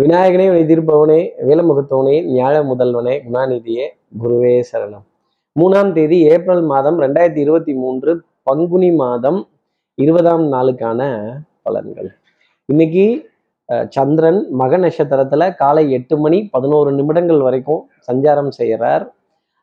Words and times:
விநாயகனே 0.00 0.46
வினை 0.48 0.64
தீர்ப்பவனே 0.68 1.20
வேலமுகத்தவனே 1.48 2.16
ஞாழ 2.32 2.54
முதல்வனே 2.70 3.12
குணாநிதியே 3.26 3.84
குருவே 4.22 4.50
சரணம். 4.70 5.04
மூணாம் 5.56 5.92
தேதி 5.96 6.18
ஏப்ரல் 6.32 6.60
மாதம் 6.72 6.98
ரெண்டாயிரத்தி 7.04 7.40
இருபத்தி 7.44 7.74
மூன்று 7.82 8.12
பங்குனி 8.48 8.90
மாதம் 9.02 9.38
இருபதாம் 10.04 10.44
நாளுக்கான 10.54 11.00
பலன்கள். 11.64 12.10
இன்னைக்கு 12.68 13.06
சந்திரன் 13.96 14.40
மக 14.62 14.80
நட்சத்திரத்துல 14.84 15.48
காலை 15.62 15.84
எட்டு 15.98 16.18
மணி 16.24 16.40
பதினோரு 16.56 16.92
நிமிடங்கள் 16.98 17.40
வரைக்கும் 17.46 17.82
சஞ்சாரம் 18.08 18.52
செய்கிறார் 18.58 19.06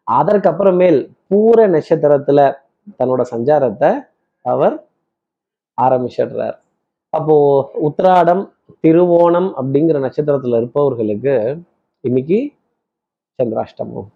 அதற்கப்புறமேல் 0.08 1.00
பூர 1.28 1.68
நட்சத்திரத்துல 1.76 2.50
தன்னோட 2.98 3.22
சஞ்சாரத்தை 3.34 3.92
அவர் 4.46 4.78
ஆரம்பிச்சிடுறார். 5.78 6.58
அப்போ 7.14 7.38
உத்திராடம் 7.90 8.44
திருவோணம் 8.84 9.50
அப்படிங்கிற 9.60 9.98
நட்சத்திரத்துல 10.00 10.58
இருப்பவர்களுக்கு 10.58 11.36
இன்னைக்கு 12.04 12.40
சந்திராஷ்டமம். 13.40 14.10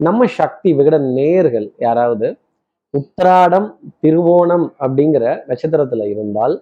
நம்ம 0.00 0.26
சக்தி 0.26 0.70
விகட 0.72 0.96
நேர்கள் 1.16 1.68
யாராவது 1.78 2.28
உத்திராடம் 2.94 3.68
திருவோணம் 4.02 4.66
அப்படிங்கிற 4.78 5.24
நட்சத்திரத்துல 5.48 6.06
இருந்தால் 6.10 6.54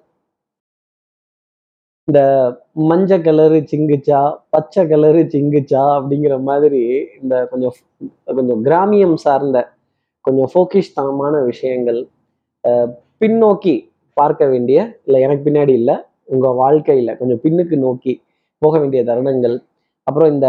இந்த 2.09 2.21
மஞ்ச 2.89 3.19
கலரு 3.23 3.59
சிங்குச்சா 3.73 4.21
பச்சை 4.51 4.83
கலரு 4.85 5.21
சிங்குச்சா 5.35 5.83
அப்படிங்கிற 5.97 6.37
மாதிரி 6.41 6.83
இந்த 7.21 7.35
கொஞ்சம் 7.47 7.77
கொஞ்சம் 8.25 8.63
கிராமியம் 8.65 9.15
சார்ந்த 9.15 9.59
கொஞ்சம் 10.25 10.51
ஃபோக்கிஷ்தனமான 10.55 11.35
விஷயங்கள் 11.45 12.01
பின்னோக்கி 13.21 13.75
பார்க்க 14.17 14.47
வேண்டிய 14.47 14.79
இல்லை 15.05 15.21
எனக்கு 15.21 15.47
பின்னாடி 15.51 15.73
இல்லை 15.73 15.97
உங்கள் 16.33 16.59
வாழ்க்கையில் 16.63 17.17
கொஞ்சம் 17.21 17.43
பின்னுக்கு 17.45 17.77
நோக்கி 17.87 18.13
போக 18.63 18.75
வேண்டிய 18.81 19.01
தருணங்கள். 19.11 19.57
அப்புறம் 20.07 20.31
இந்த 20.35 20.49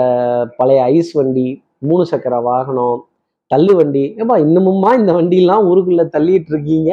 பழைய 0.59 0.81
ஐஸ் 0.95 1.12
வண்டி 1.17 1.48
மூணு 1.89 2.03
சக்கர 2.12 2.36
வாகனம் 2.50 3.00
தள்ளு 3.52 3.73
வண்டி 3.78 4.03
ஏப்பா 4.22 4.36
இன்னமும்மா 4.45 4.89
இந்த 5.00 5.11
வண்டியெல்லாம் 5.17 5.66
ஊருக்குள்ளே 5.70 6.05
தள்ளிட்டு 6.16 6.52
இருக்கீங்க? 6.53 6.92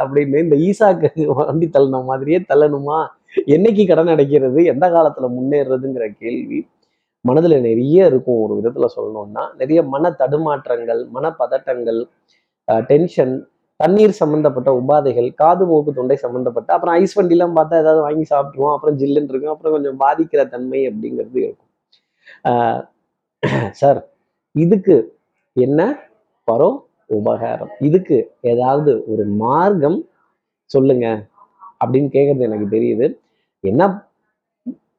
அப்படின்னு 0.00 0.42
இந்த 0.44 0.56
ஈசாக்கு 0.68 1.08
வண்டி 1.40 1.66
தள்ளின 1.76 2.02
மாதிரியே 2.10 2.38
தள்ளணுமா? 2.50 2.98
என்னைக்கு 3.54 3.82
கடன் 3.90 4.12
அடைக்கிறது? 4.14 4.60
எந்த 4.72 4.86
காலத்தில் 4.94 5.34
முன்னேறதுங்கிற 5.36 6.06
கேள்வி 6.22 6.60
மனதில் 7.24 7.56
நிறைய 7.68 8.10
இருக்கும். 8.10 8.40
ஒரு 8.44 8.54
விதத்தில் 8.58 8.94
சொல்லணும்னா 8.96 9.44
நிறைய 9.60 9.80
மன 9.94 10.10
தடுமாற்றங்கள் 10.20 11.00
மன 11.16 11.30
பதட்டங்கள் 11.40 12.00
டென்ஷன் 12.90 13.34
தண்ணீர் 13.80 14.18
சம்மந்தப்பட்ட 14.20 14.70
உபாதைகள் 14.80 15.28
காது 15.42 15.64
மூக்கு 15.70 15.92
தொண்டை 15.98 16.16
சம்மந்தப்பட்ட 16.24 16.70
அப்புறம் 16.76 16.96
ஐஸ் 17.00 17.16
வண்டிலாம் 17.18 17.56
பார்த்தா 17.58 17.80
ஏதாவது 17.82 18.00
வாங்கி 18.06 18.24
சாப்பிட்டுருவோம் 18.32 18.74
அப்புறம் 18.74 18.98
ஜில்லுன்னு 19.00 19.30
இருக்கும் 19.32 19.54
அப்புறம் 19.54 19.74
கொஞ்சம் 19.76 19.98
பாதிக்கிற 20.04 20.42
தன்மை 20.54 20.80
அப்படிங்கிறது 20.90 21.38
இருக்கும். 21.46 21.70
சார் 23.80 24.00
இதுக்கு 24.54 24.96
என்ன 25.56 25.80
பரோ 26.48 26.70
உபகாரம்? 27.10 27.72
இதுக்கு 27.88 28.16
ஏதாவது 28.52 28.92
ஒரு 29.12 29.24
மார்க்கம் 29.42 29.98
சொல்லுங்க 30.70 31.06
அப்படின்னு 31.82 32.08
கேட்கறது 32.16 32.46
எனக்கு 32.48 32.68
தெரியுது. 32.76 33.06
என்ன 33.64 33.82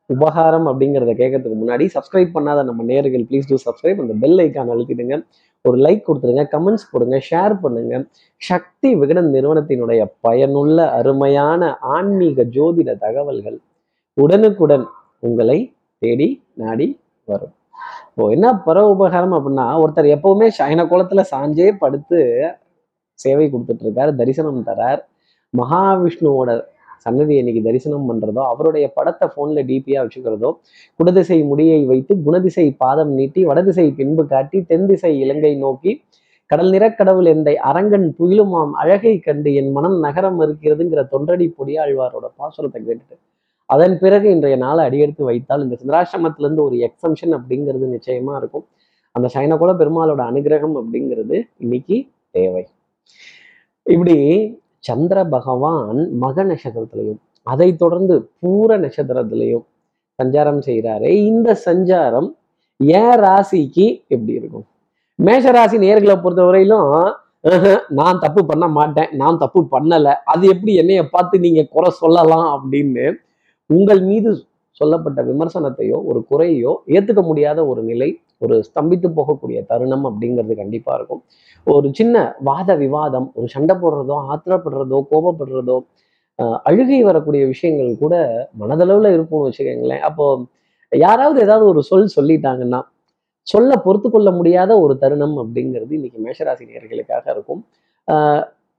உபகாரம் 0.10 0.68
அப்படிங்கிறத 0.70 1.12
கேட்கறதுக்கு 1.20 1.58
முன்னாடி 1.62 1.86
சப்ஸ்கிரைப் 1.96 2.36
பண்ணாத 2.36 2.64
நம்ம 2.70 2.84
நேர்கள் 2.92 3.26
ப்ளீஸ் 3.30 3.50
டூ 3.52 3.58
சப்ஸ்கிரைப் 3.66 4.02
அந்த 4.04 4.16
பெல் 4.24 4.40
ஐக்கான் 4.44 4.72
அழுத்திடுங்க. 4.74 5.16
ஒரு 5.66 5.78
லைக் 5.86 6.04
கொடுத்துருங்க 6.08 6.44
கமெண்ட்ஸ் 6.56 6.90
போடுங்க 6.92 7.18
ஷேர் 7.30 7.54
பண்ணுங்க. 7.64 7.94
சக்தி 8.42 8.90
விகடன் 9.02 9.30
நிறுவனத்தினுடைய 9.36 10.02
பயனுள்ள 10.26 10.78
அருமையான 11.00 11.72
ஆன்மீக 11.96 12.46
ஜோதிட 12.58 12.94
தகவல்கள் 13.06 13.58
உடனுக்குடன் 14.18 14.86
உங்களை 15.28 15.58
தேடி 16.02 16.30
நாடி 16.62 16.88
வரும். 17.32 17.54
இப்போ 18.10 18.26
என்ன 18.36 18.48
பர 18.68 18.78
உபகாரம் 18.94 19.34
அப்படின்னா 19.38 19.66
ஒருத்தர் 19.84 20.14
எப்பவுமே 20.16 20.48
சயன 20.60 20.84
குளத்துல 20.92 21.24
சாஞ்சே 21.34 21.70
படுத்து 21.84 22.20
சேவை 23.20 23.46
கொடுத்துட்டு 23.50 23.84
இருக்காரு 23.86 24.12
தரிசனம் 24.22 24.64
தரார். 24.70 25.02
மகாவிஷ்ணுவோட 25.54 26.52
சன்னதி 27.04 27.36
இன்னைக்கு 27.42 27.62
தரிசனம் 27.68 28.08
பண்றதோ 28.10 28.42
அவருடைய 28.52 28.86
படத்தை 28.98 29.28
போன்ல 29.36 29.64
டிபியா 29.70 30.02
வச்சுக்கிறதோ 30.06 30.52
குடதிசை 31.00 31.40
முடியை 31.52 31.80
வைத்து 31.92 32.16
குணதிசை 32.26 32.66
பாதம் 32.84 33.14
நீட்டி 33.20 33.44
வடதிசை 33.46 33.88
பின்பு 34.00 34.26
காட்டி 34.34 34.60
தென் 34.72 34.88
திசை 34.92 35.14
இலங்கை 35.24 35.54
நோக்கி 35.58 35.94
கடல் 36.52 36.72
நிறக்கடவுள் 36.74 37.28
எந்தை 37.34 37.54
அரங்கன் 37.70 38.08
புயிலுமாம் 38.18 38.74
அழகை 38.82 39.14
கண்டு 39.20 39.52
என் 39.54 39.72
மனம் 39.72 39.98
நகரம் 40.00 40.40
இருக்கிறதுங்கிற 40.46 41.04
தொண்டடி 41.14 41.48
பொடியாழ்வாரோட 41.58 42.26
பாசுரத்தை 42.40 42.82
கேட்டுட்டு 42.82 43.16
அதன் 43.70 43.96
பிறகு 44.02 44.28
இன்றைய 44.32 44.56
நாளை 44.64 44.82
அடியெடுத்து 44.88 45.24
வைத்தால் 45.30 45.64
இந்த 45.64 45.76
சந்திராசிரமத்திலிருந்து 45.80 46.64
ஒரு 46.68 46.76
எக்ஸம்ஷன் 46.88 47.34
அப்படிங்கிறது 47.38 47.88
நிச்சயமா 47.96 48.34
இருக்கும். 48.42 48.66
அந்த 49.16 49.28
சைனகுல 49.36 49.74
பெருமாளோட 49.82 50.22
அனுகிரகம் 50.32 50.76
அப்படிங்கிறது 50.82 51.36
இன்னைக்கு 51.58 51.98
தேவை. 52.32 52.64
இப்படி 53.86 54.16
சந்திர 54.86 55.18
பகவான் 55.26 56.00
மக 56.18 56.44
நட்சத்திரத்திலையும் 56.44 57.20
அதை 57.48 57.70
தொடர்ந்து 57.76 58.16
பூர 58.42 58.78
நட்சத்திரத்திலையும் 58.78 59.66
சஞ்சாரம் 60.20 60.62
செய்கிறாரு 60.68 61.10
இந்த 61.26 61.50
சஞ்சாரம் 61.66 62.30
ஏன் 62.80 63.18
ராசிக்கு 63.20 63.86
எப்படி 64.08 64.34
இருக்கும்? 64.34 64.66
மேஷ 65.20 65.52
ராசி 65.52 65.78
நேர்களை 65.78 66.16
பொறுத்தவரையிலும் 66.16 66.90
நான் 67.90 68.18
தப்பு 68.20 68.42
பண்ண 68.46 68.66
மாட்டேன் 68.68 69.10
நான் 69.14 69.38
தப்பு 69.38 69.62
பண்ணலை 69.66 70.14
அது 70.26 70.44
எப்படி 70.48 70.74
என்னைய 70.74 71.02
பார்த்து 71.08 71.40
நீங்க 71.40 71.62
குறை 71.68 71.90
சொல்லலாம் 72.00 72.48
அப்படின்னு 72.56 73.06
உங்கள் 73.70 74.02
மீது 74.02 74.30
சொல்லப்பட்ட 74.82 75.20
விமர்சனத்தையோ 75.30 75.98
ஒரு 76.10 76.20
குறையோ 76.32 76.72
ஏத்துக்க 76.96 77.22
முடியாத 77.30 77.60
ஒரு 77.72 77.82
நிலை 77.90 78.10
ஒரு 78.44 78.56
ஸ்தம்பித்து 78.68 79.10
போகக்கூடிய 79.18 79.60
தருணம் 79.72 80.06
அப்படிங்கிறது 80.10 80.56
கண்டிப்பா 80.62 80.92
இருக்கும். 80.98 81.22
ஒரு 81.68 81.88
சின்ன 82.00 82.16
வாத 82.50 82.70
விவாதம் 82.84 83.28
ஒரு 83.38 83.48
சண்டை 83.56 83.76
போடுறதோ 83.84 84.18
ஆத்திரப்படுறதோ 84.34 85.00
கோபப்படுறதோ 85.12 85.78
அழுகை 86.70 87.00
வரக்கூடிய 87.10 87.44
விஷயங்கள் 87.54 87.92
கூட 88.04 88.16
மனதளவுல 88.62 89.12
இருக்கும்னு 89.16 89.48
வச்சுக்கோங்களேன். 89.48 90.04
அப்போ 90.10 90.26
யாராவது 90.92 91.38
ஏதாவது 91.46 91.66
ஒரு 91.74 91.82
சொல் 91.90 92.14
சொல்லிட்டாங்கன்னா 92.18 92.82
சொல்ல 93.48 93.72
பொறுத்து 93.86 94.08
கொள்ள 94.10 94.30
முடியாத 94.40 94.72
ஒரு 94.84 94.94
தருணம் 95.04 95.36
அப்படிங்கிறது 95.42 95.94
இன்னைக்கு 95.98 96.20
மேஷராசி 96.26 96.64
நேர்களுக்காக 96.72 97.26
இருக்கும். 97.36 97.62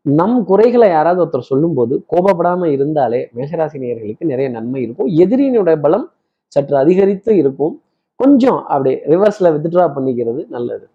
நம் 0.07 0.37
குறைகளை 0.45 0.89
யாராவது 0.89 1.21
ஒருத்தர் 1.23 1.51
சொல்லும்போது 1.51 1.95
கோபப்படாம 2.13 2.67
இருந்தாலே 2.75 3.21
மேஷராசி 3.37 3.77
நேயர்களுக்கு 3.83 4.25
நிறைய 4.33 4.49
நன்மை 4.49 4.81
இருக்கும். 4.83 5.09
எதிரியினுடைய 5.23 5.77
பலம் 5.85 6.05
சற்று 6.53 6.77
அதிகரித்து 6.77 7.31
இருக்கும். 7.37 7.75
கொஞ்சம் 8.21 8.61
அப்படி 8.65 8.93
ரிவர்ஸ்ல 9.13 9.51
வித்ட்ரா 9.55 9.87
பண்ணிக்கிறது 9.97 10.43
நல்லது. 10.49 10.87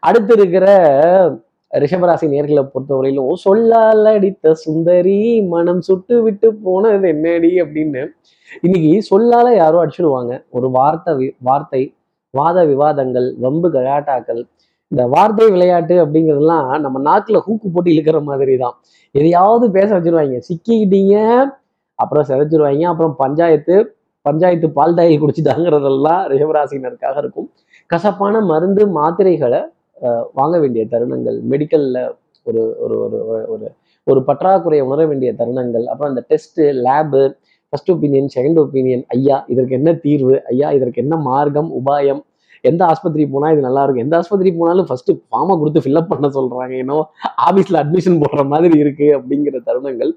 அடுத்து 0.00 0.32
இருக்கிற 0.38 0.66
ரிஷபராசி 1.72 2.26
நேர்களை 2.34 2.62
பொறுத்தவரையிலும் 2.72 3.34
சொல்லால் 3.46 4.08
அடித்த 4.12 4.54
சுந்தரி 4.64 5.18
மனம் 5.52 5.80
சுட்டு 5.80 6.16
விட்டு 6.22 6.48
போனது 6.66 7.08
என்னடி? 7.14 7.52
அப்படின்னு 7.62 8.02
இன்னைக்கு 8.62 8.92
சொல்லால 9.10 9.46
யாரும் 9.56 9.82
அடிச்சுடுவாங்க. 9.82 10.32
ஒரு 10.50 10.68
வார்த்தை 10.78 11.34
வார்த்தை 11.50 11.82
வாத 12.34 12.58
விவாதங்கள் 12.64 13.28
வம்பு 13.44 13.68
கலாட்டாக்கள் 13.72 14.42
இந்த 14.92 15.02
வார்த்தை 15.14 15.44
விளையாட்டு 15.54 15.94
அப்படிங்கிறதுலாம் 16.02 16.70
நம்ம 16.84 17.00
நாக்கில் 17.08 17.44
ஹூக்கு 17.46 17.68
போட்டு 17.74 17.92
இழுக்கிற 17.94 18.18
மாதிரி 18.30 18.54
தான் 18.62 18.74
எதையாவது 19.14 19.66
பேச 19.76 19.88
வச்சிருவாங்க. 19.96 20.38
சிக்கிக்கிட்டீங்க 20.48 21.16
அப்புறம் 21.98 22.26
சிதைச்சிருவாங்க 22.30 22.84
அப்புறம் 22.92 23.14
பஞ்சாயத்து 23.22 23.76
பஞ்சாயத்து 24.26 24.66
பால் 24.78 24.96
தாயை 24.98 25.14
குடிச்சிட்டாங்கிறதெல்லாம் 25.18 26.22
ரிஷபராசினருக்காக 26.32 27.16
இருக்கும். 27.22 27.48
கசப்பான 27.90 28.34
மருந்து 28.50 28.82
மாத்திரைகளை 28.98 29.60
வாங்க 30.38 30.56
வேண்டிய 30.58 30.82
தருணங்கள் 30.92 31.38
மெடிக்கலில் 31.52 31.98
ஒரு 32.46 32.62
ஒரு 32.84 32.94
ஒரு 33.04 33.18
ஒரு 33.54 33.66
ஒரு 34.06 34.20
பற்றாக்குறையை 34.28 34.84
உணர 34.88 35.00
வேண்டிய 35.10 35.30
தருணங்கள் 35.40 35.84
அப்புறம் 35.86 36.10
அந்த 36.12 36.22
test 36.30 36.64
lab 36.86 37.22
first 37.72 37.92
opinion 37.94 38.30
second 38.36 38.58
opinion 38.62 39.04
ஐயா 39.16 39.36
இதற்கு 39.52 39.74
என்ன 39.78 39.90
தீர்வு 40.06 40.34
ஐயா 40.52 40.68
இதற்கு 40.78 41.02
என்ன 41.04 41.16
மார்க்கம் 41.28 41.70
உபாயம் 41.80 42.22
எந்த 42.62 42.84
ஆஸ்பத்திரி 42.84 43.26
போனால் 43.26 43.52
இது 43.52 43.60
நல்லா 43.60 43.82
இருக்கும்? 43.82 44.04
எந்த 44.04 44.16
ஆஸ்பத்திரி 44.16 44.52
போனாலும் 44.52 44.86
ஃபர்ஸ்ட் 44.86 45.10
ஃபார்மை 45.10 45.58
கொடுத்து 45.58 45.80
ஃபில்அப் 45.80 46.08
பண்ண 46.08 46.28
சொல்றாங்க. 46.28 46.74
ஏன்னோ 46.82 47.02
ஆஃபீஸில் 47.48 47.80
அட்மிஷன் 47.82 48.20
போடுற 48.22 48.46
மாதிரி 48.46 48.78
இருக்கு 48.78 49.20
அப்படிங்கிற 49.20 49.62
தருணங்கள் 49.66 50.12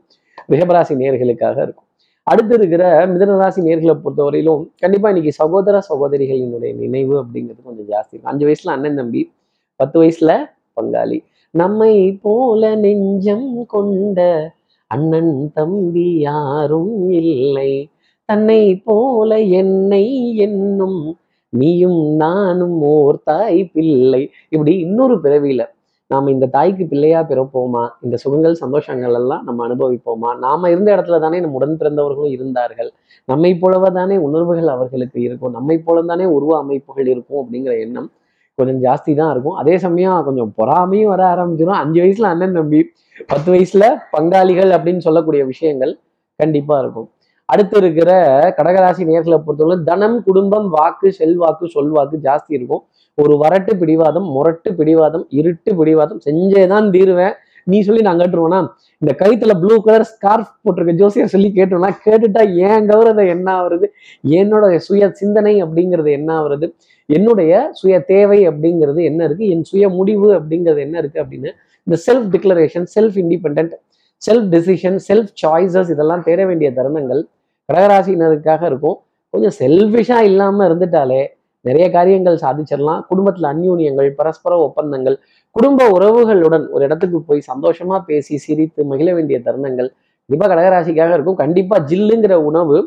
ரிஷபராசி 0.51 0.95
நேர்களுக்காக 0.95 1.57
இருக்கும். 1.61 1.87
அடுத்து 2.23 2.53
இருக்கிற 2.55 3.07
மிதனராசி 3.07 3.59
நேர்களை 3.67 3.95
பொறுத்தவரையிலும் 4.03 4.69
கண்டிப்பா 4.79 5.09
இன்னைக்கு 5.09 5.31
சகோதர 5.31 5.81
சகோதரிகளினுடைய 5.89 6.75
நினைவு 6.75 7.23
அப்படிங்கிறது 7.23 7.61
கொஞ்சம் 7.63 7.89
ஜாஸ்தி 7.89 8.11
இருக்கும். 8.11 8.31
அஞ்சு 8.31 8.47
வயசுல 8.47 8.71
அண்ணன் 8.71 8.95
தம்பி 8.95 9.31
பத்து 9.75 10.03
வயசுல 10.03 10.53
பங்காளி. 10.79 11.23
நம்மை 11.51 12.19
போல 12.21 12.75
நெஞ்சம் 12.75 13.65
கொண்ட 13.65 14.51
அண்ணன் 14.87 15.51
தம்பி 15.53 16.19
யாரும் 16.19 17.11
இல்லை. 17.11 17.89
தன்னை 18.25 18.75
போல 18.75 19.39
என்னை 19.39 20.35
என்னும் 20.35 21.17
நீயும் 21.55 21.99
நானும் 22.15 22.81
ஓர் 22.81 23.17
தாய் 23.23 23.61
பிள்ளை. 23.73 24.23
இப்படி 24.49 24.73
இன்னொரு 24.79 25.15
பிறவியில 25.15 25.63
நாம 26.07 26.31
இந்த 26.31 26.45
தாய்க்கு 26.45 26.85
பிள்ளையா 26.85 27.21
பிறப்போமா? 27.29 27.83
இந்த 28.01 28.15
சுகங்கள் 28.17 28.55
சந்தோஷங்கள் 28.61 29.13
எல்லாம் 29.13 29.43
நம்ம 29.43 29.67
அனுபவிப்போமா? 29.67 30.31
நாம 30.37 30.69
இருந்த 30.69 30.89
இடத்துல 30.95 31.19
தானே 31.19 31.39
நம்ம 31.39 31.55
உடன் 31.55 31.77
பிறந்தவர்களும் 31.79 32.33
இருந்தார்கள். 32.35 32.89
நம்மை 33.25 33.51
போலவே 33.57 33.89
தானே 33.93 34.17
உணர்வுகள் 34.17 34.67
அவர்களுக்கு 34.67 35.21
இருக்கும். 35.21 35.51
நம்மை 35.51 35.77
போல 35.77 36.01
தானே 36.01 36.25
உருவ 36.25 36.57
அமைப்புகள் 36.57 37.07
இருக்கும் 37.07 37.39
அப்படிங்கிற 37.43 37.79
எண்ணம் 37.79 38.09
கொஞ்சம் 38.55 38.81
ஜாஸ்தி 38.81 39.13
தான் 39.15 39.31
இருக்கும். 39.31 39.57
அதே 39.61 39.77
சமயம் 39.77 40.23
கொஞ்சம் 40.23 40.53
பொறாமையும் 40.57 41.11
வர 41.13 41.23
ஆரம்பிச்சிடும் 41.35 41.81
அஞ்சு 41.81 42.01
வயசுல 42.01 42.29
அண்ணன் 42.33 42.53
தம்பி 42.53 42.81
பத்து 43.27 43.49
வயசுல 43.53 43.85
பங்காளிகள் 44.17 44.71
அப்படின்னு 44.77 44.97
சொல்லக்கூடிய 44.97 45.45
விஷயங்கள் 45.45 45.93
கண்டிப்பா 46.35 46.79
இருக்கும். 46.79 47.09
அடுத்து 47.45 47.77
இருக்கிற 47.77 48.11
கடகராசி 48.57 49.03
நேர்களை 49.09 49.37
பொறுத்தவரை 49.37 49.77
தனம் 49.85 50.23
குடும்பம் 50.23 50.69
வாக்கு 50.69 51.11
செல்வாக்கு 51.13 51.65
சொல்வாக்கு 51.65 52.15
ஜாஸ்தி 52.23 52.53
இருக்கும். 52.57 52.83
ஒரு 53.13 53.33
வரட்டு 53.43 53.73
பிடிவாதம் 53.73 54.25
முரட்டு 54.25 54.75
பிடிவாதம் 54.75 55.25
இருட்டு 55.29 55.75
பிடிவாதம் 55.75 56.21
செஞ்சேதான் 56.25 56.89
தீருவேன். 56.89 57.35
நீ 57.63 57.81
சொல்லி 57.81 58.01
நான் 58.01 58.17
கட்டுருவோம்னா 58.17 58.59
இந்த 58.97 59.11
கழுத்துல 59.19 59.53
ப்ளூ 59.59 59.81
கலர் 59.81 60.07
ஸ்கார்ஃப் 60.11 60.51
போட்டிருக்க 60.63 60.91
ஜோசியர் 60.91 61.27
சொல்லி 61.27 61.51
கேட்டோம்னா 61.55 61.89
கேட்டுட்டா 62.05 62.41
ஏன் 62.55 62.85
கௌரவம் 62.89 63.27
என்ன 63.27 63.47
ஆகுறது 63.61 63.87
என்னோட 64.27 64.75
சுய 64.77 65.09
சிந்தனை 65.11 65.63
அப்படிங்கிறது 65.63 66.11
என்ன 66.11 66.41
ஆகுறது 66.41 66.67
என்னுடைய 67.05 67.69
சுய 67.71 67.99
தேவை 67.99 68.47
அப்படிங்கிறது 68.49 69.03
என்ன 69.03 69.23
இருக்கு? 69.23 69.47
என் 69.47 69.63
சுய 69.63 69.89
முடிவு 69.89 70.33
அப்படிங்கிறது 70.33 70.79
என்ன 70.79 70.97
இருக்கு 70.97 71.23
அப்படின்னு 71.23 71.51
இந்த 71.87 71.97
self 72.07 72.29
declaration 72.35 72.87
self 72.95 73.17
independent 73.23 73.73
self 74.21 74.47
decision 74.53 74.99
self 75.07 75.31
choices 75.43 75.91
இதெல்லாம் 75.91 76.23
தேட 76.23 76.45
வேண்டிய 76.45 76.71
தருணங்கள் 76.71 77.23
கடகராசினருக்காக 77.69 78.65
இருக்கும். 78.65 78.97
கொஞ்சம் 79.29 79.55
செல்ஃபிஷா 79.59 80.17
இல்லாம 80.21 80.67
இருந்துட்டாலே 80.69 81.21
நிறைய 81.61 81.91
காரியங்கள் 81.91 82.37
சாதிச்சிடலாம். 82.43 83.01
குடும்பத்துல 83.09 83.47
அந்யூன்யங்கள் 83.53 84.09
பரஸ்பர 84.19 84.57
ஒப்பந்தங்கள் 84.59 85.17
குடும்ப 85.51 85.87
உறவுகளுடன் 85.89 86.69
ஒரு 86.69 86.83
இடத்துக்கு 86.83 87.21
போய் 87.21 87.41
சந்தோஷமா 87.51 87.99
பேசி 87.99 88.37
சிரித்து 88.37 88.85
மகிழ 88.85 89.13
வேண்டிய 89.13 89.39
தருணங்கள் 89.39 89.89
கண்டிப்பா 90.29 90.47
கடகராசிக்காக 90.51 91.11
இருக்கும். 91.13 91.35
கண்டிப்பா 91.35 91.75
ஜில்லுங்கிற 91.79 92.33
உணவு 92.49 92.77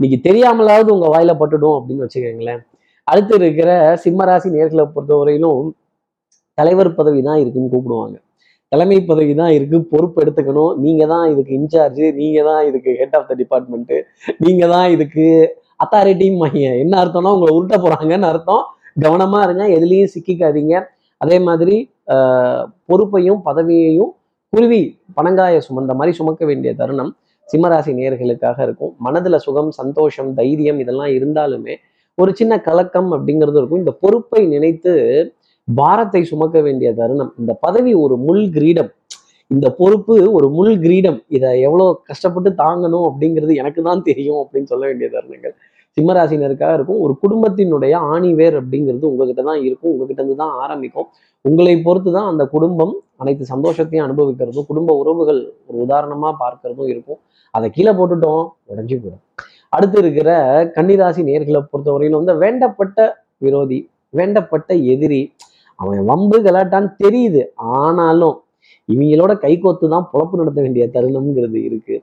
இன்னைக்கு 0.00 0.30
தெரியாமலாவது 0.30 0.90
உங்க 0.96 1.06
வாயில 1.14 1.32
பட்டுடும் 1.40 1.76
அப்படின்னு 1.78 2.04
வச்சுக்கோங்களேன். 2.04 2.62
அடுத்து 3.04 3.34
இருக்கிற 3.34 3.70
சிம்மராசி 4.04 4.48
நேர்களை 4.56 4.84
பொறுத்தவரையிலும் 4.94 5.62
தலைவர் 6.54 6.90
பதவி 6.94 7.22
தான் 7.22 7.38
இருக்குன்னு 7.42 7.72
கூப்பிடுவாங்க. 7.74 8.16
தலைமை 8.72 8.98
பதவி 9.10 9.34
தான் 9.40 9.52
இருக்கு 9.56 9.78
பொறுப்பு 9.92 10.18
எடுத்துக்கணும். 10.22 10.72
நீங்க 10.84 11.02
தான் 11.12 11.24
இதுக்கு 11.32 11.52
இன்சார்ஜ் 11.58 12.02
நீங்க 12.20 12.38
தான் 12.48 12.62
இதுக்கு 12.70 12.90
ஹெட் 13.00 13.16
ஆஃப் 13.18 13.28
த 13.30 13.36
டிபார்ட்மெண்ட் 13.42 13.94
நீங்க 14.44 14.64
தான் 14.74 14.88
இதுக்கு 14.94 15.26
அத்தாரிட்டியும் 15.84 16.42
என்ன 16.84 16.94
அர்த்தம்னா 17.02 17.32
உங்களை 17.36 17.52
உருட்ட 17.58 17.76
போறாங்கன்னு 17.84 18.30
அர்த்தம். 18.32 18.64
கவனமா 19.04 19.40
இருங்க 19.46 19.64
எதுலேயும் 19.76 20.12
சிக்கிக்காதீங்க. 20.14 20.74
அதே 21.24 21.36
மாதிரி 21.48 21.76
பொறுப்பையும் 22.90 23.40
பதவியையும் 23.48 24.12
குருவி 24.52 24.82
பணங்காய 25.16 25.56
சுமந்த 25.66 25.94
மாதிரி 25.98 26.12
சுமக்க 26.18 26.42
வேண்டிய 26.50 26.70
தருணம் 26.80 27.10
சிம்மராசி 27.48 27.90
நேர்களுக்காக 27.98 28.58
இருக்கும். 28.66 28.92
மனதுல 29.06 29.36
சுகம் 29.44 29.70
சந்தோஷம் 29.80 30.30
தைரியம் 30.38 30.80
இதெல்லாம் 30.82 31.12
இருந்தாலுமே 31.18 31.74
ஒரு 32.22 32.30
சின்ன 32.38 32.54
கலக்கம் 32.68 33.10
அப்படிங்கிறது 33.16 33.58
இருக்கும். 33.60 33.82
இந்த 33.82 33.92
பொறுப்பை 34.02 34.40
நினைத்து 34.54 34.92
பாரத்தை 35.68 36.20
சுமக்க 36.30 36.58
வேண்டிய 36.66 36.88
தருணம். 36.98 37.32
இந்த 37.40 37.52
பதவி 37.64 37.92
ஒரு 38.04 38.14
முள் 38.26 38.44
கிரீடம். 38.56 38.90
இந்த 39.50 39.66
பொறுப்பு 39.78 40.14
ஒரு 40.36 40.46
முள் 40.56 40.74
கிரீடம். 40.84 41.18
இதை 41.36 41.50
எவ்வளோ 41.66 41.86
கஷ்டப்பட்டு 42.10 42.50
தாங்கணும் 42.62 43.06
அப்படிங்கிறது 43.10 43.52
எனக்கு 43.62 43.82
தான் 43.88 44.02
தெரியும் 44.08 44.40
அப்படின்னு 44.42 44.70
சொல்ல 44.72 44.84
வேண்டிய 44.90 45.08
தருணங்கள். 45.14 45.54
சிம்மராசினருக்காக 45.96 46.72
இருக்கும். 46.78 47.00
ஒரு 47.04 47.14
குடும்பத்தினுடைய 47.22 47.94
ஆணிவேர் 48.14 48.56
அப்படிங்கிறது 48.60 49.04
உங்ககிட்ட 49.10 49.42
தான் 49.50 49.60
இருக்கும். 49.66 49.90
உங்ககிட்ட 49.92 50.20
இருந்து 50.22 50.38
தான் 50.42 50.54
ஆரம்பிக்கும். 50.64 51.08
உங்களை 51.44 51.74
பொறுத்து 51.86 52.10
தான் 52.18 52.28
அந்த 52.32 52.44
குடும்பம் 52.54 52.94
அனைத்து 53.22 53.44
சந்தோஷத்தையும் 53.52 54.06
அனுபவிக்கிறதும் 54.06 54.68
குடும்ப 54.70 54.90
உறவுகள் 55.02 55.40
ஒரு 55.68 55.78
உதாரணமா 55.86 56.30
பார்க்கறதும் 56.42 56.90
இருக்கும். 56.94 57.20
அதை 57.54 57.68
கீழே 57.76 57.92
போட்டுட்டோம் 57.98 58.42
உடஞ்சி 58.72 58.94
போயிடும். 58.94 59.24
அடுத்து 59.76 59.96
இருக்கிற 60.02 60.30
கன்னிராசி 60.76 61.22
நேர்களை 61.30 61.60
பொறுத்தவரையிலும் 61.72 62.20
வந்து 62.22 62.34
வேண்டப்பட்ட 62.42 63.08
விரோதி 63.46 63.78
வேண்டப்பட்ட 64.18 64.70
எதிரி 64.92 65.20
அவன் 65.78 66.04
வம்பு 66.04 66.42
கலாட்டான்னு 66.42 66.90
தெரியுது. 67.04 67.42
ஆனாலும் 67.56 68.36
இவங்களோட 68.88 69.32
கைகோத்து 69.44 69.88
தான் 69.88 70.08
பொழப்பு 70.12 70.36
நடத்த 70.36 70.60
வேண்டிய 70.62 70.88
தருணம்ங்கிறது 70.92 71.58
இருக்கு. 71.64 71.96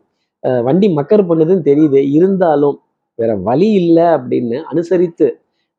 அஹ் 0.44 0.64
வண்டி 0.64 0.88
மக்கர் 0.96 1.30
பண்ணுதுன்னு 1.30 1.66
தெரியுது. 1.72 2.12
இருந்தாலும் 2.12 2.78
வேற 3.16 3.36
வழி 3.36 3.72
இல்லை 3.72 4.04
அப்படின்னு 4.04 4.58
அனுசரித்து 4.64 5.28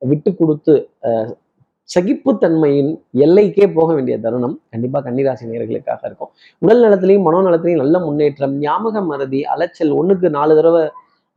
விட்டு 0.02 0.34
கொடுத்து 0.34 0.74
அஹ் 1.02 1.32
சகிப்புத்தன்மையின் 1.88 2.90
எல்லைக்கே 3.14 3.72
போக 3.74 3.94
வேண்டிய 3.94 4.18
தருணம் 4.18 4.60
கண்டிப்பா 4.70 5.02
கன்னிராசி 5.02 5.44
நேர்களுக்காக 5.50 6.02
இருக்கும். 6.02 6.30
உடல் 6.58 6.82
நலத்திலையும் 6.84 7.26
மனோநலத்திலையும் 7.26 7.76
நல்ல 7.76 7.98
முன்னேற்றம் 7.98 8.54
ஞாபக 8.58 9.00
மறதி 9.00 9.44
அலைச்சல் 9.44 9.92
ஒண்ணுக்கு 9.92 10.30
நாலு 10.30 10.54
தடவை 10.54 10.82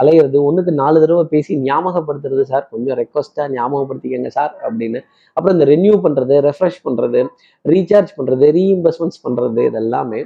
அலையிறது 0.01 0.37
ஒன்றுக்கு 0.47 0.71
நாலு 0.81 0.97
தடவை 1.03 1.23
பேசி 1.33 1.53
ஞாபகப்படுத்துறது 1.67 2.43
சார். 2.51 2.65
கொஞ்சம் 2.73 2.97
ரெக்வஸ்ட்டாக 3.01 3.47
ஞாபகப்படுத்திக்கங்க 3.57 4.31
சார் 4.37 4.53
அப்படின்னு. 4.67 4.99
அப்புறம் 5.37 5.55
இந்த 5.59 5.67
ரெனியூ 5.73 5.95
பண்றது 6.05 6.35
ரெஃப்ரெஷ் 6.47 6.81
பண்ணுறது 6.87 7.21
ரீசார்ஜ் 7.65 8.11
பண்ணுறது 8.19 8.47
ரீஇம்பர்ஸ்மெண்ட்ஸ் 8.59 9.23
பண்ணுறது 9.25 9.63
இதெல்லாமே 9.71 10.21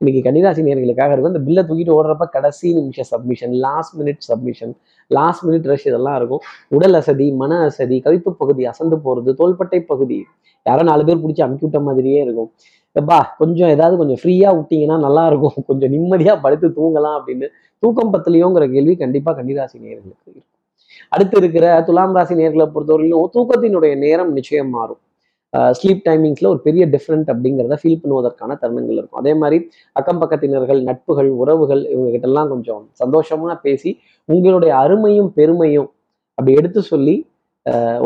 இன்னைக்கு 0.00 0.20
கன்னிராசி 0.26 0.64
நேர்களுக்காக 0.66 1.12
இருக்கும். 1.14 1.32
இந்த 1.34 1.42
பில்லை 1.46 1.62
தூக்கிட்டு 1.68 1.94
ஓடுறப்ப 1.98 2.26
கடைசி 2.34 2.66
நிமிஷம் 2.78 3.08
submission 3.12 3.54
last 3.64 3.94
minute 4.00 4.20
submission 4.28 4.72
last 5.16 5.42
minute 5.46 5.66
rush 5.70 5.86
இதெல்லாம் 5.90 6.16
இருக்கும். 6.20 6.42
உடல் 6.76 6.96
அசதி 7.00 7.26
மன 7.40 7.58
அசதி 7.68 7.96
கவிப்பு 8.04 8.32
பகுதி 8.42 8.64
அசந்து 8.72 8.98
போகிறது 9.06 9.32
தோள்பட்டை 9.40 9.80
பகுதி. 9.92 10.18
யாரோ 10.66 10.82
நாலு 10.90 11.04
பேர் 11.08 11.22
பிடிச்சி 11.24 11.42
அமுக்கி 11.46 11.66
விட்ட 11.66 11.80
மாதிரியே 11.88 12.20
இருக்கும். 12.26 12.50
எப்பா 13.00 13.18
கொஞ்சம் 13.40 13.70
ஏதாவது 13.74 13.94
கொஞ்சம் 14.00 14.20
ஃப்ரீயா 14.20 14.50
விட்டீங்கன்னா 14.58 14.96
நல்லா 15.06 15.24
இருக்கும் 15.30 15.56
கொஞ்சம் 15.70 15.92
நிம்மதியா 15.94 16.34
படுத்து 16.44 16.68
தூங்கலாம் 16.78 17.16
அப்படின்னு 17.18 17.48
தூக்கம் 17.82 18.12
பத்திலையோங்கிற 18.14 18.64
கேள்வி 18.74 18.94
கண்டிப்பா 19.02 19.32
கன்னிராசி 19.38 19.76
நேர்களுக்கு 19.84 20.30
இருக்கும். 20.30 20.46
அடுத்து 21.14 21.36
இருக்கிற 21.40 21.66
துலாம் 21.88 22.14
ராசி 22.16 22.34
நேர்களை 22.40 22.66
பொறுத்தவரையிலும் 22.74 23.28
தூக்கத்தினுடைய 23.34 23.92
நேரம் 24.04 24.32
நிச்சயம் 24.38 24.72
மாறும். 24.76 25.00
ஸ்லீப் 25.76 26.02
டைமிங்ஸில் 26.06 26.50
ஒரு 26.52 26.60
பெரிய 26.66 26.82
டிஃப்ரெண்ட் 26.94 27.28
அப்படிங்கிறத 27.32 27.76
ஃபீல் 27.82 28.00
பண்ணுவதற்கான 28.02 28.56
தருணங்கள் 28.62 28.98
இருக்கும். 29.00 29.20
அதே 29.22 29.32
மாதிரி 29.42 29.58
அக்கம் 30.00 30.20
பக்கத்தினர்கள் 30.22 30.80
நட்புகள் 30.88 31.30
உறவுகள் 31.42 31.82
இவங்ககிட்டலாம் 31.92 32.28
எல்லாம் 32.30 32.50
கொஞ்சம் 32.54 32.82
சந்தோஷமா 33.02 33.54
பேசி 33.66 33.92
உங்களுடைய 34.28 34.72
அருமையும் 34.82 35.30
பெருமையும் 35.38 35.88
அப்படி 36.38 36.52
எடுத்து 36.60 36.80
சொல்லி 36.92 37.14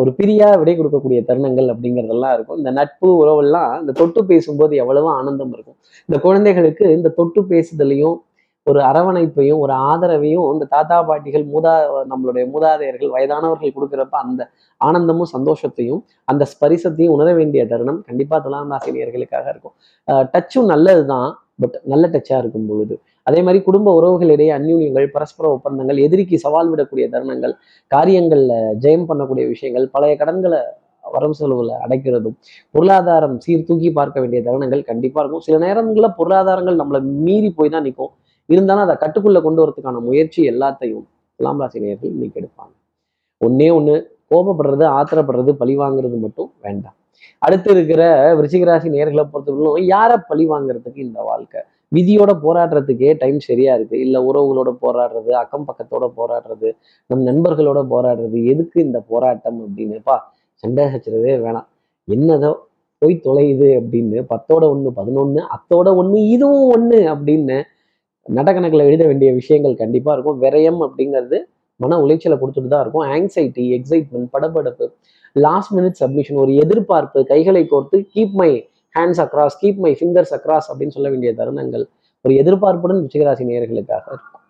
ஒரு 0.00 0.11
பிரியா 0.19 0.49
விடை 0.61 0.75
கொடுக்கக்கூடிய 0.79 1.20
தருணங்கள் 1.29 1.69
அப்படிங்கிறதெல்லாம் 1.73 2.35
இருக்கும். 2.37 2.59
இந்த 2.62 2.70
நட்பு 2.79 3.09
உறவெல்லாம் 3.23 3.73
இந்த 3.81 3.93
தொட்டு 4.00 4.20
பேசும்போது 4.31 4.76
எவ்வளவு 4.82 5.09
ஆனந்தம் 5.19 5.53
இருக்கும். 5.56 5.79
இந்த 6.09 6.19
குழந்தைகளுக்கு 6.26 6.85
இந்த 6.99 7.12
தொட்டு 7.19 7.43
பேசுதலையும் 7.53 8.19
ஒரு 8.70 8.81
அரவணைப்பையும் 8.88 9.61
ஒரு 9.64 9.73
ஆதரவையும் 9.91 10.49
இந்த 10.55 10.64
தாத்தா 10.75 10.97
பாட்டிகள் 11.09 11.44
மூதா 11.53 11.73
நம்மளுடைய 12.11 12.44
மூதாதையர்கள் 12.53 13.14
வயதானவர்கள் 13.14 13.75
கொடுக்குறப்ப 13.76 14.17
அந்த 14.26 14.43
ஆனந்தமும் 14.81 15.31
சந்தோஷத்தையும் 15.35 16.02
அந்த 16.33 16.47
ஸ்பரிசத்தையும் 16.52 17.14
உணர 17.16 17.28
வேண்டிய 17.38 17.62
தருணம் 17.73 18.00
கண்டிப்பா 18.09 18.38
துலாம் 18.45 18.73
ராசினியர்களுக்காக 18.75 19.47
இருக்கும். 19.54 19.75
டச்சும் 20.35 20.71
நல்லதுதான் 20.75 21.31
பட் 21.62 21.76
நல்ல 21.92 22.04
டச்சா 22.14 22.37
இருக்கும் 22.42 22.69
பொழுது. 22.71 22.95
அதே 23.26 23.41
மாதிரி 23.47 23.59
குடும்ப 23.67 23.88
உறவுகளிடையே 23.99 24.52
அந்யூன்யங்கள் 24.59 25.07
பரஸ்பர 25.17 25.47
ஒப்பந்தங்கள் 25.57 25.99
எதிரிக்கு 26.07 26.38
சவால் 26.45 26.71
விடக்கூடிய 26.73 27.07
தருணங்கள் 27.14 27.55
காரியங்கள்ல 27.91 28.55
ஜெயம் 28.85 29.09
பண்ணக்கூடிய 29.11 29.45
விஷயங்கள் 29.55 29.87
பழைய 29.97 30.14
கடன்களை 30.23 30.61
வரவு 31.14 31.35
செலவுல 31.38 31.76
அடைக்கிறதும் 31.85 32.37
பொருளாதாரம் 32.75 33.37
சீர்தூக்கி 33.45 33.88
பார்க்க 33.99 34.23
வேண்டிய 34.23 34.41
தருணங்கள் 34.49 34.83
கண்டிப்பா 34.91 35.21
இருக்கும். 35.23 35.45
சில 35.47 35.57
நேரங்களில் 35.64 36.14
பொருளாதாரங்கள் 36.19 36.79
நம்மளை 36.81 37.00
மீறி 37.26 37.50
போய் 37.59 37.73
தான் 37.75 37.87
நிற்கும். 37.88 38.12
இருந்தாலும் 38.49 38.85
அதை 38.87 38.95
கட்டுக்குள்ள 39.02 39.41
கொண்டு 39.47 39.61
வரதுக்கான 39.62 40.00
முயற்சி 40.09 40.41
எல்லாத்தையும் 40.52 41.05
துலாம் 41.41 41.61
ராசி 41.62 41.79
நேயர்கள் 41.85 42.12
இன்னைக்கு 42.14 42.41
எடுப்பாங்க. 42.43 42.75
ஒன்னே 43.41 43.69
ஒன்று 43.79 43.95
கோபப்படுறது 44.33 44.85
ஆத்திரப்படுறது 44.99 45.52
பழி 45.62 45.75
வாங்குறது 45.83 46.19
மட்டும் 46.25 46.50
வேண்டாம். 46.67 46.97
அடுத்து 47.47 47.71
இருக்கிற 47.75 48.02
விருச்சிகராசி 48.38 48.88
நேர்களை 48.97 49.25
பொறுத்தவரைக்கும் 49.33 49.88
யாரை 49.95 50.17
பழி 50.31 50.45
வாங்குறதுக்கு 50.52 51.00
இந்த 51.09 51.21
வாழ்க்கை? 51.31 51.61
விதியோட 51.92 52.32
போராடுறதுக்கே 52.44 53.11
டைம் 53.22 53.38
சரியா 53.49 53.72
இருக்கு. 53.78 53.96
இல்ல 54.04 54.16
உறவுகளோட 54.28 54.70
போராடுறது 54.84 55.32
அக்கம் 55.42 55.66
பக்கத்தோட 55.68 56.04
போராடுறது 56.18 56.68
நம் 57.11 57.25
நண்பர்களோட 57.28 57.80
போராடுறது 57.94 58.38
எதுக்கு 58.52 58.78
இந்த 58.87 59.00
போராட்டம் 59.12 59.58
அப்படின்னுப்பா 59.66 60.16
சண்டை 60.62 60.84
சச்சரவே 60.92 61.34
வேணாம். 61.44 61.68
என்னதோ 62.08 62.52
போய் 63.02 63.14
தொலையுது 63.26 63.68
அப்படின்னு 63.78 64.18
பத்தோட 64.32 64.64
ஒண்ணு 64.72 64.90
பதினொன்னு 64.99 65.40
அத்தோட 65.56 65.88
ஒண்ணு 66.00 66.18
இதுவும் 66.34 66.68
ஒண்ணு 66.75 66.99
அப்படின்னு 67.12 67.56
நடக்கணக்கில் 68.26 68.87
எழுத 68.88 69.02
வேண்டிய 69.11 69.30
விஷயங்கள் 69.38 69.80
கண்டிப்பா 69.80 70.11
இருக்கும். 70.16 70.38
விரயம் 70.44 70.80
அப்படிங்கிறது 70.87 71.38
மன 71.80 71.96
உளைச்சலை 72.04 72.37
கொடுத்துட்டு 72.40 72.70
தான் 72.75 72.82
இருக்கும். 72.84 73.06
ஆங்ஸைட்டி 73.14 73.64
எக்ஸைட்மெண்ட் 73.76 74.28
படபடப்பு 74.34 74.87
லாஸ்ட் 75.37 75.72
மினிட் 75.76 75.99
சப்மிஷன் 76.02 76.40
ஒரு 76.42 76.52
எதிர்பார்ப்பு 76.64 77.20
கைகளை 77.32 77.62
கோர்த்து 77.72 77.99
keep 78.14 78.37
my 78.40 78.50
hands 78.99 79.20
across 79.25 79.58
keep 79.62 79.76
my 79.76 79.96
fingers 80.00 80.34
across 80.37 80.68
அப்படின்னு 80.68 80.88
சொல்ல 80.88 81.08
வேண்டிய 81.08 81.32
தருணங்கள் 81.32 81.84
ஒரு 82.20 82.34
எதிர்பார்ப்புடன் 82.34 83.00
ரிச்சிகராசி 83.04 83.44
நேர்களுக்காக 83.50 84.06
இருக்கும். 84.06 84.42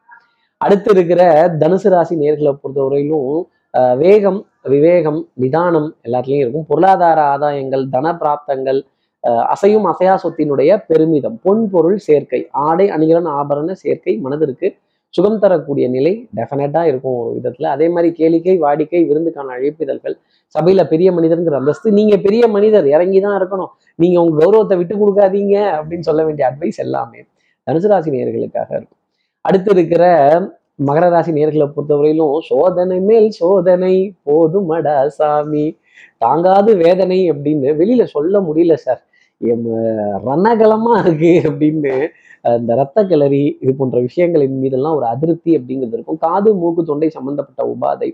அடுத்து 0.57 0.91
இருக்கிற 0.91 1.49
தனுசு 1.59 1.89
ராசி 1.89 2.17
நேர்களை 2.17 2.59
பொறுத்தவரையிலும் 2.63 3.43
ஆஹ் 3.79 3.97
வேகம் 3.97 4.47
விவேகம் 4.63 5.29
நிதானம் 5.35 5.97
எல்லாத்துலேயும் 6.03 6.43
இருக்கும். 6.45 6.67
பொருளாதார 6.67 7.21
ஆதாயங்கள் 7.23 7.89
தன 7.91 8.13
பிராப்தங்கள் 8.13 8.81
அசையும் 9.25 9.85
அசையா 9.85 10.19
சொத்தினுடைய 10.23 10.85
பெருமிதம் 10.87 11.41
பொன் 11.43 11.71
பொருள் 11.71 11.99
சேர்க்கை 11.99 12.49
ஆடை 12.51 12.91
அணிகலன் 12.91 13.33
ஆபரண 13.33 13.73
சேர்க்கை 13.73 14.17
மனதிற்கு 14.17 14.77
சுகம் 15.17 15.41
தரக்கூடிய 15.43 15.87
நிலை 15.97 16.13
டெஃபினட்டாக 16.39 16.91
இருக்கும் 16.91 17.17
ஒரு 17.23 17.31
விதத்துல. 17.39 17.67
அதே 17.77 17.87
மாதிரி 17.95 18.11
கேளிக்கை 18.21 18.55
வாடிக்கை 18.65 19.03
விருந்துக்கான 19.11 19.53
அழைப்பிதழ்கள் 19.57 20.17
சபையில 20.55 20.85
பெரிய 20.93 21.09
மனிதர்ங்கிற 21.19 21.59
அந்தஸ்து 21.61 21.93
நீங்க 21.99 22.17
பெரிய 22.27 22.43
மனிதர் 22.57 22.89
இறங்கி 22.95 23.21
தான் 23.27 23.37
இருக்கணும். 23.41 23.71
நீங்க 23.99 24.17
உங்க 24.23 24.37
கௌரவத்தை 24.43 24.79
விட்டு 24.81 24.97
கொடுக்காதீங்க 25.03 25.57
அப்படின்னு 25.79 26.09
சொல்ல 26.11 26.25
வேண்டிய 26.25 26.47
அட்வைஸ் 26.51 26.83
எல்லாமே 26.87 27.21
தனுசு 27.67 27.91
ராசி 27.93 28.11
நேர்களுக்காக 28.17 28.71
இருக்கும். 28.79 28.99
அடுத்து 29.45 29.71
இருக்கிற 29.77 30.05
மகர 30.89 31.07
ராசி 31.15 31.33
நேர்களை 31.39 31.67
பொறுத்தவரையிலும் 31.75 32.37
சோதனை 32.51 32.99
மேல் 33.09 33.29
சோதனை 33.41 33.95
போதுமடா 34.29 34.97
சாமி. 35.19 35.67
தாங்காது 36.25 36.71
வேதனை 36.77 37.19
அப்படின்னு 37.33 37.71
வெளியில 37.81 38.03
சொல்ல 38.15 38.41
முடியல 38.41 38.75
சார் 38.85 39.01
எம் 39.41 39.69
ரணகலமா 40.27 40.95
இருக்கு 41.05 41.33
அப்படின்னு 41.51 41.95
இந்த 42.45 42.75
ரத்த 42.81 42.99
கிளறி 43.11 43.43
இது 43.63 43.73
போன்ற 43.81 43.99
விஷயங்களின் 44.07 44.57
மீதெல்லாம் 44.63 44.97
ஒரு 44.99 45.07
அதிருப்தி 45.15 45.51
அப்படிங்கிறது 45.59 45.97
இருக்கும். 45.99 46.21
காது 46.27 46.51
மூக்கு 46.63 46.83
தொண்டை 46.91 47.09
சம்மந்தப்பட்ட 47.17 47.63
உபாதை 47.75 48.09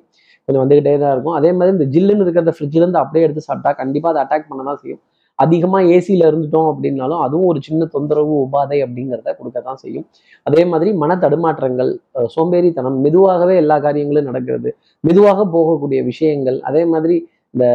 கொஞ்சம் 0.48 0.62
வந்துகிட்டே 0.64 0.94
தான் 1.02 1.12
இருக்கும். 1.14 1.36
அதே 1.38 1.50
மாதிரி 1.58 1.74
இந்த 1.76 1.86
ஜில்லுன்னு 1.94 2.24
இருக்கிற 2.26 2.52
ஃப்ரிட்ஜ்ல 2.56 2.82
இருந்து 2.84 3.00
அப்படியே 3.04 3.24
எடுத்து 3.26 3.42
சாப்பிட்டா 3.48 3.70
கண்டிப்பா 3.80 4.10
அதை 4.12 4.20
அட்டாக் 4.24 4.50
பண்ண 4.50 4.62
தான் 4.70 4.80
செய்யும். 4.82 5.00
அதிகமா 5.38 5.78
ஏசியில் 5.94 6.24
இருந்துட்டோம் 6.28 6.68
அப்படின்னாலும் 6.70 7.20
அதுவும் 7.24 7.48
ஒரு 7.50 7.60
சின்ன 7.66 7.82
தொந்தரவு 7.94 8.32
உபாதை 8.44 8.78
அப்படிங்கிறத 8.84 9.34
கொடுக்க 9.40 9.58
தான் 9.66 9.80
செய்யும். 9.82 10.06
அதே 10.46 10.62
மாதிரி 10.70 10.90
மன 11.02 11.16
தடுமாற்றங்கள் 11.24 11.90
சோம்பேறித்தனம் 12.34 12.96
மெதுவாகவே 13.04 13.56
எல்லா 13.62 13.76
காரியங்களும் 13.86 14.28
நடக்கிறது. 14.30 14.70
மெதுவாக 15.04 15.46
போகக்கூடிய 15.54 16.00
விஷயங்கள் 16.10 16.58
அதே 16.70 16.82
மாதிரி 16.94 17.16
இந்த 17.54 17.66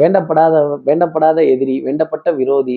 வேண்டப்படாத 0.00 0.54
வேண்டப்படாத 0.88 1.38
எதிரி 1.52 1.76
வேண்டப்பட்ட 1.86 2.30
விரோதி 2.40 2.76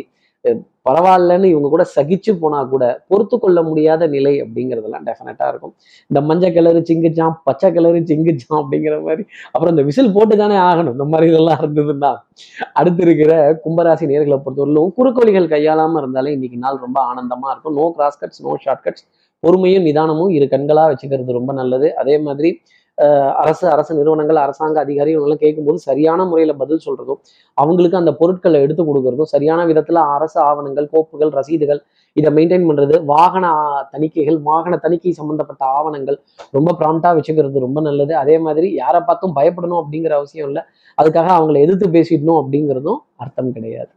பரவாயில்லன்னு 0.87 1.47
இவங்க 1.53 1.67
கூட 1.73 1.83
சகிச்சு 1.95 2.31
போனா 2.41 2.59
கூட 2.73 2.83
பொறுத்து 3.07 3.35
கொள்ள 3.39 3.59
முடியாத 3.63 4.07
நிலை 4.07 4.33
அப்படிங்கிறதெல்லாம் 4.43 5.05
டெஃபினட்டா 5.07 5.45
இருக்கும். 5.51 5.73
இந்த 6.09 6.21
மஞ்சள் 6.21 6.55
கலரு 6.57 6.81
சிங்கிச்சான் 6.89 7.33
பச்சை 7.43 7.69
கலரு 7.71 8.01
சிங்கிச்சான் 8.11 8.59
அப்படிங்கிற 8.61 8.97
மாதிரி. 9.03 9.25
அப்புறம் 9.51 9.73
இந்த 9.75 9.85
விசில் 9.89 10.11
போட்டு 10.11 10.37
தானே 10.37 10.57
ஆகணும். 10.69 10.95
இந்த 10.97 11.07
மாதிரி 11.13 11.29
இதெல்லாம் 11.31 11.59
இருந்ததுன்னா. 11.63 12.11
அடுத்து 12.73 13.03
இருக்கிற 13.03 13.33
கும்பராசி 13.65 14.11
நேர்களை 14.13 14.39
பொறுத்தவரையிலும் 14.45 14.93
குறுக்கோழிகள் 14.99 15.51
கையாளாம 15.55 15.97
இருந்தாலே 16.03 16.31
இன்னைக்கு 16.31 16.57
நாள் 16.57 16.83
ரொம்ப 16.85 16.99
ஆனந்தமா 17.11 17.49
இருக்கும். 17.53 17.77
No 17.81 17.87
cross 17.97 18.19
cuts 18.21 18.43
no 18.47 18.55
short 18.65 18.85
cuts 18.87 19.05
பொறுமையும் 19.43 19.85
நிதானமும் 19.89 20.31
இரு 20.37 20.45
கண்களா 20.51 20.83
வச்சுக்கிறது 20.91 21.39
ரொம்ப 21.39 21.53
நல்லது. 21.53 21.87
அதே 21.95 22.17
மாதிரி 22.17 22.51
அரசு 23.41 23.65
அரசு 23.67 23.91
நிறுவனங்கள் 23.97 24.39
அரசாங்க 24.43 24.77
அதிகாரி 24.79 25.09
இவங்கெல்லாம் 25.13 25.41
கேட்கும்போது 25.43 25.79
சரியான 25.87 26.25
முறையில 26.25 26.53
பதில் 26.61 26.83
சொல்றதும் 26.85 27.19
அவங்களுக்கு 27.57 27.97
அந்த 28.01 28.11
பொருட்களை 28.19 28.59
எடுத்து 28.65 28.83
கொடுக்கறதும் 28.83 29.31
சரியான 29.33 29.61
விதத்துல 29.71 30.03
அரசு 30.17 30.37
ஆவணங்கள் 30.49 30.87
கோப்புகள் 30.93 31.33
ரசீதுகள் 31.39 31.81
இதை 32.17 32.29
மெயின்டைன் 32.37 32.67
பண்றது 32.69 32.95
வாகன 33.05 33.45
தணிக்கைகள் 33.93 34.37
வாகன 34.49 34.77
தணிக்கை 34.85 35.11
சம்பந்தப்பட்ட 35.19 35.63
ஆவணங்கள் 35.77 36.17
ரொம்ப 36.51 36.69
ப்ராம்ப்டா 36.79 37.09
வச்சுக்கிறது 37.17 37.65
ரொம்ப 37.65 37.79
நல்லது. 37.81 38.13
அதே 38.23 38.35
மாதிரி 38.45 38.67
யாரை 38.83 39.01
பார்த்தும் 39.09 39.35
பயப்படணும் 39.39 39.81
அப்படிங்கிற 39.81 40.13
அவசியம் 40.19 40.47
இல்லை. 40.49 40.63
அதுக்காக 40.97 41.29
அவங்களை 41.39 41.59
எதிர்த்து 41.65 41.87
பேசிடணும் 41.97 42.39
அப்படிங்கிறதும் 42.41 42.99
அர்த்தம் 43.23 43.53
கிடையாது. 43.57 43.91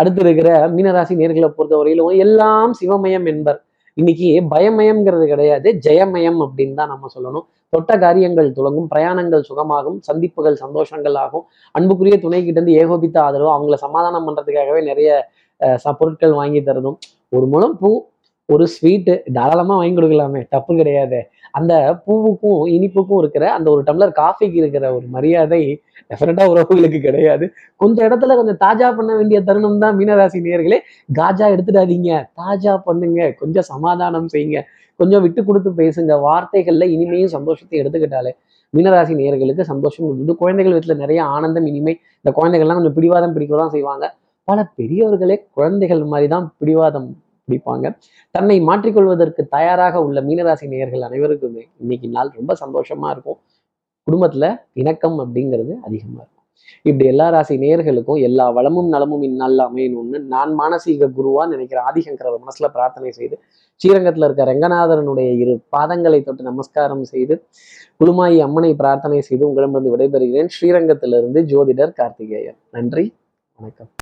அடுத்து 0.00 0.20
இருக்கிற 0.24 0.50
மீனராசி 0.76 1.14
நேர்களை 1.20 1.48
பொறுத்தவரையிலும் 1.56 2.12
எல்லாம் 2.26 2.72
சிவமயம் 2.80 3.26
என்பர். 3.32 3.58
இன்னைக்கு 3.94 4.46
பயமயம்ங்கிறது 4.50 5.26
கிடையாது 5.26 5.78
ஜெயமயம் 5.86 6.40
அப்படின்னு 6.40 6.74
தான் 6.74 6.88
நம்ம 6.88 7.06
சொல்லணும். 7.14 7.46
தொட்ட 7.68 7.98
காரியங்கள் 7.98 8.52
துலங்கும் 8.52 8.86
பிரயாணங்கள் 8.94 9.42
சுகமாகும் 9.48 9.98
சந்திப்புகள் 10.00 10.56
சந்தோஷங்கள் 10.60 11.14
ஆகும். 11.14 11.44
அன்புக்குரிய 11.72 12.18
துணை 12.18 12.44
கிட்ட 12.44 12.60
இருந்து 12.60 12.80
ஏகோபித்த 12.80 13.22
ஆதரவு 13.22 13.50
அவங்கள 13.50 13.74
சமாதானம் 13.74 14.28
பண்றதுக்காகவே 14.28 14.84
நிறைய 14.84 15.28
அஹ், 15.60 15.78
ச- 15.84 15.92
பொருட்கள் 15.98 16.32
வாங்கி 16.32 16.62
தரதும். 16.62 16.98
ஒரு 17.28 17.46
முழம் 17.46 17.78
பூ 17.78 18.06
ஒரு 18.48 18.66
ஸ்வீட்டு 18.66 19.22
தாராளமா 19.32 19.76
வாங்கி 19.76 20.00
கொடுக்கலாமே 20.00 20.46
தப்பு 20.48 20.76
கிடையாது. 20.76 21.18
அந்த 21.50 22.02
பூவுக்கும் 22.06 22.60
இனிப்புக்கும் 22.76 23.18
இருக்கிற 23.18 23.44
அந்த 23.52 23.70
ஒரு 23.70 23.82
டம்ளர் 23.86 24.12
காஃபிக்கு 24.12 24.58
இருக்கிற 24.62 24.94
ஒரு 24.96 25.06
மரியாதை 25.16 25.60
டெஃபினட்டா 26.10 26.44
உறவுகளுக்கு 26.52 27.00
கிடையாது. 27.00 27.44
கொஞ்சம் 27.76 28.06
இடத்துல 28.08 28.36
கொஞ்சம் 28.36 28.58
தாஜா 28.64 28.88
பண்ண 28.96 29.10
வேண்டிய 29.16 29.38
தருணம் 29.48 29.78
தான் 29.78 29.96
மீனராசி 29.98 30.38
நேயர்களே. 30.46 30.78
காஜா 31.18 31.46
எடுத்துடாதீங்க. 31.54 32.10
தாஜா 32.42 32.76
பண்ணுங்க. 32.86 33.20
கொஞ்சம் 33.40 33.66
சமாதானம் 33.72 34.28
செய்யுங்க. 34.34 34.60
கொஞ்சம் 35.00 35.22
விட்டு 35.22 35.44
கொடுத்து 35.44 35.70
பேசுங்க. 35.82 36.14
வார்த்தைகள்ல 36.26 36.86
இனிமையும் 36.94 37.34
சந்தோஷத்தையும் 37.36 37.82
எடுத்துக்கிட்டாலே 37.82 38.32
மீனராசி 38.74 39.14
நேயர்களுக்கு 39.20 39.62
சந்தோஷம் 39.72 40.08
உண்டு. 40.08 40.34
குழந்தைகள் 40.42 40.74
வீட்டுல 40.76 40.96
நிறைய 41.04 41.20
ஆனந்தம் 41.36 41.66
இனிமை. 41.66 41.94
இந்த 42.20 42.32
குழந்தைகள்லாம் 42.40 42.78
கொஞ்சம் 42.80 42.96
பிடிவாதம் 42.98 43.34
பிடிக்க 43.36 43.62
தான் 43.62 43.74
செய்வாங்க. 43.76 44.06
பல 44.48 44.60
பெரியவர்களே 44.78 45.36
குழந்தைகள் 45.56 46.02
மாதிரி 46.12 46.28
தான் 46.34 46.46
பிடிவாதம் 46.60 47.08
பிடிப்பாங்க 47.50 47.96
தன்னை 48.30 48.60
மாற்றிக்கொள்வதற்கு 48.60 49.48
தயாராக 49.48 50.02
உள்ள 50.04 50.20
மீனராசி 50.22 50.68
நேயர்கள் 50.68 51.00
அனைவருக்குமே 51.00 51.62
இன்னைக்கு 51.78 52.08
நாள் 52.08 52.34
ரொம்ப 52.34 52.54
சந்தோஷமா 52.64 53.10
இருக்கும். 53.10 53.38
குடும்பத்துல 54.06 54.60
இணக்கம் 54.72 55.18
அப்படிங்கிறது 55.18 55.72
அதிகமா 55.80 56.20
இருக்கும். 56.20 56.36
இப்படி 56.82 57.06
எல்லா 57.08 57.28
ராசி 57.28 57.56
நேயர்களுக்கும் 57.56 58.20
எல்லா 58.20 58.50
வளமும் 58.50 58.88
நலமும் 58.88 59.22
இந்நாளில் 59.22 59.58
அமையணும்னு 59.58 60.18
நான் 60.18 60.58
மானசீக 60.58 61.08
குருவா 61.16 61.48
நினைக்கிற 61.48 61.82
ஆதிசங்கர 61.92 62.32
மனசுல 62.46 62.68
பிரார்த்தனை 62.72 63.10
செய்து 63.10 63.38
ஸ்ரீரங்கத்துல 63.80 64.24
இருக்க 64.24 64.44
ரங்கநாதரனுடைய 64.44 65.30
இரு 65.38 65.60
பாதங்களை 65.76 66.22
தொட்டு 66.22 66.42
நமஸ்காரம் 66.42 67.04
செய்து 67.04 67.44
குழுமாயி 68.00 68.38
அம்மனை 68.38 68.74
பிரார்த்தனை 68.74 69.20
செய்து 69.20 69.48
உங்களிடமிருந்து 69.48 69.94
விடைபெறுகிறேன். 69.96 70.48
ஸ்ரீரங்கத்திலிருந்து 70.60 71.42
ஜோதிடர் 71.42 71.92
கார்த்திகேயன். 71.92 72.56
நன்றி. 72.70 73.14
வணக்கம். 73.58 73.90